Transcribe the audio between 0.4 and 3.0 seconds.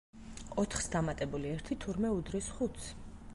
ოთხს დამატებული ერთი თურმე უდრის ხუთს.